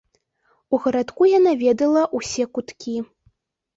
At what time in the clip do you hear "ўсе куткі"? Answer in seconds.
2.21-2.97